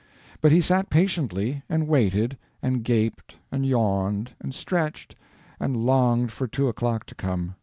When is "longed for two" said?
5.85-6.67